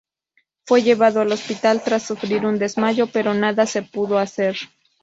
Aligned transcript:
Fue 0.65 0.81
llevado 0.81 1.21
al 1.21 1.31
hospital 1.31 1.83
tras 1.83 2.01
sufrir 2.01 2.43
un 2.43 2.57
desmayo 2.57 3.05
pero 3.05 3.35
nada 3.35 3.67
se 3.67 3.83
pudo 3.83 4.17
hacer. 4.17 4.55